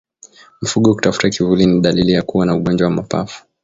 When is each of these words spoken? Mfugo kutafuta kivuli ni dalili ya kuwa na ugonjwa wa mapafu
Mfugo 0.61 0.95
kutafuta 0.95 1.29
kivuli 1.29 1.65
ni 1.65 1.81
dalili 1.81 2.11
ya 2.11 2.21
kuwa 2.21 2.45
na 2.45 2.55
ugonjwa 2.55 2.85
wa 2.87 2.93
mapafu 2.93 3.45